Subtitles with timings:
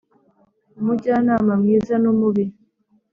[0.79, 2.43] Umujyanama mwiza n’umubi